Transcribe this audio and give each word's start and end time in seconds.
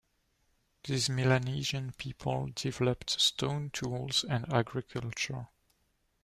These 0.83 1.11
Melanesian 1.11 1.91
people 1.91 2.49
developed 2.55 3.11
stone 3.19 3.69
tools 3.69 4.25
and 4.27 4.51
agriculture. 4.51 5.49